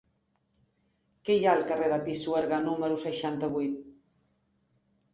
[1.27, 3.81] Què hi ha al carrer del Pisuerga número seixanta-vuit?